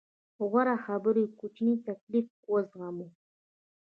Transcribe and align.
غوره 0.49 0.75
خبره 0.85 1.23
کوچنی 1.39 1.75
تکليف 1.87 2.27
وزغمو. 2.51 3.07